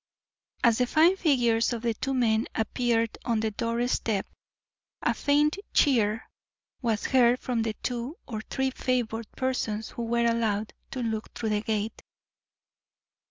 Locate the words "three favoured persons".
8.49-9.89